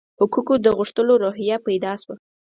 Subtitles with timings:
[0.19, 2.15] حقوقو د غوښتلو روحیه پیدا شوه.